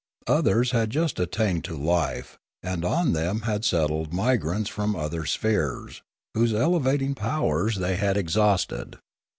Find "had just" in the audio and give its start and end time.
0.71-1.19